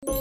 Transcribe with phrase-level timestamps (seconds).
[0.00, 0.16] Assalamualaikum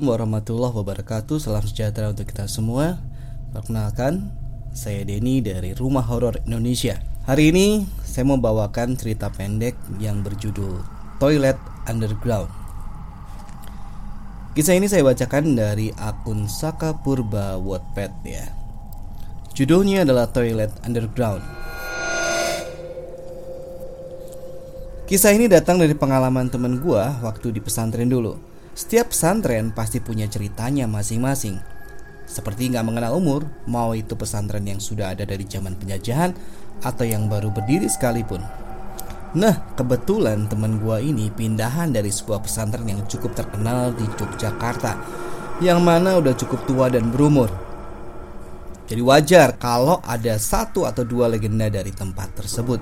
[0.00, 1.36] warahmatullahi wabarakatuh.
[1.36, 2.96] Salam sejahtera untuk kita semua.
[3.52, 4.32] Perkenalkan
[4.72, 7.04] Saya Denny dari Rumah Horor Indonesia.
[7.28, 10.80] Hari ini saya mau bawakan cerita pendek yang berjudul
[11.20, 12.64] Toilet Underground
[14.56, 18.48] Kisah ini saya bacakan dari akun Saka Purba Wattpad ya
[19.52, 21.44] Judulnya adalah Toilet Underground
[25.04, 30.28] Kisah ini datang dari pengalaman temen gua waktu di pesantren dulu setiap pesantren pasti punya
[30.28, 31.56] ceritanya masing-masing.
[32.28, 36.36] Seperti nggak mengenal umur, mau itu pesantren yang sudah ada dari zaman penjajahan
[36.84, 38.65] atau yang baru berdiri sekalipun.
[39.36, 44.96] Nah, kebetulan teman gua ini pindahan dari sebuah pesantren yang cukup terkenal di Yogyakarta,
[45.60, 47.52] yang mana udah cukup tua dan berumur.
[48.88, 52.80] Jadi wajar kalau ada satu atau dua legenda dari tempat tersebut.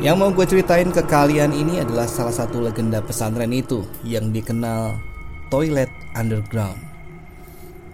[0.00, 4.96] Yang mau gue ceritain ke kalian ini adalah salah satu legenda pesantren itu yang dikenal
[5.52, 6.80] toilet underground.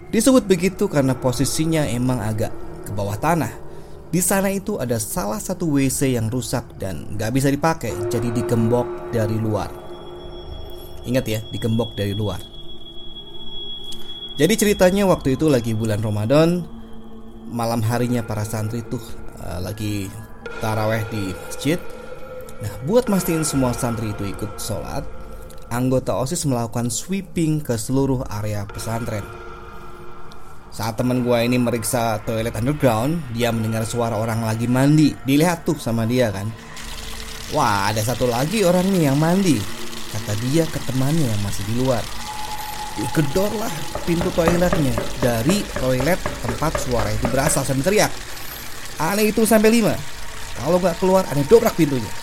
[0.07, 2.55] Disebut begitu karena posisinya emang agak
[2.87, 3.66] ke bawah tanah.
[4.07, 9.11] Di sana itu ada salah satu WC yang rusak dan gak bisa dipakai, jadi digembok
[9.11, 9.67] dari luar.
[11.03, 12.39] Ingat ya, digembok dari luar.
[14.37, 16.63] Jadi ceritanya waktu itu lagi bulan Ramadan,
[17.51, 19.01] malam harinya para santri tuh
[19.43, 20.07] uh, lagi
[20.61, 21.79] taraweh di masjid
[22.57, 25.05] Nah, buat mastiin semua santri itu ikut sholat,
[25.69, 29.21] anggota OSIS melakukan sweeping ke seluruh area pesantren.
[30.77, 35.17] Saat teman gue ini meriksa toilet underground, dia mendengar suara orang lagi mandi.
[35.25, 36.45] Dilihat tuh sama dia kan.
[37.49, 39.57] Wah, ada satu lagi orang nih yang mandi.
[40.13, 42.05] Kata dia ke temannya yang masih di luar.
[42.93, 43.73] Digedorlah
[44.05, 48.13] pintu toiletnya dari toilet tempat suara itu berasal sampai teriak.
[49.01, 49.97] Aneh itu sampai lima.
[50.61, 52.13] Kalau nggak keluar, aneh dobrak pintunya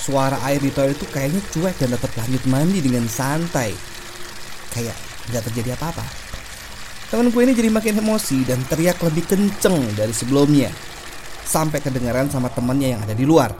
[0.00, 3.76] suara air di toilet itu kayaknya cuek dan tetap lanjut mandi dengan santai
[4.72, 4.96] kayak
[5.28, 6.29] nggak terjadi apa-apa
[7.10, 10.70] teman gue ini jadi makin emosi dan teriak lebih kenceng dari sebelumnya.
[11.42, 13.50] Sampai kedengaran sama temannya yang ada di luar.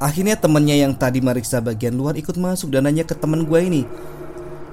[0.00, 3.82] Akhirnya temannya yang tadi meriksa bagian luar ikut masuk dan nanya ke teman gue ini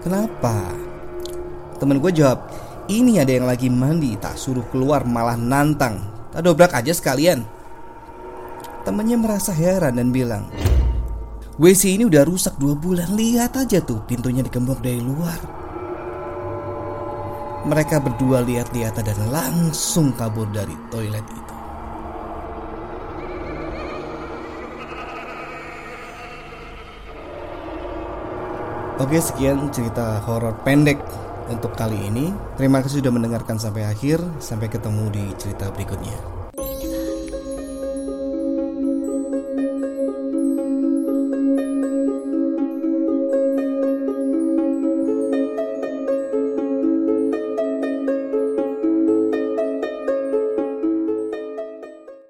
[0.03, 0.71] kenapa?
[1.79, 2.47] Teman gue jawab
[2.91, 5.99] ini ada yang lagi mandi tak suruh keluar malah nantang.
[6.35, 7.47] Tak dobrak aja sekalian.
[8.83, 10.51] Temannya merasa heran dan bilang,
[11.55, 15.62] WC ini udah rusak dua bulan, lihat aja tuh pintunya digembok dari luar.
[17.63, 21.55] Mereka berdua lihat-lihat dan langsung kabur dari toilet itu.
[28.99, 30.99] Oke sekian cerita horor pendek
[31.47, 32.35] untuk kali ini.
[32.59, 34.19] Terima kasih sudah mendengarkan sampai akhir.
[34.43, 36.42] Sampai ketemu di cerita berikutnya